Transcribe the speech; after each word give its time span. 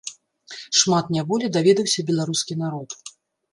Шмат 0.79 1.05
няволі 1.17 1.51
даведаўся 1.59 2.07
беларускі 2.09 2.61
народ. 2.65 2.89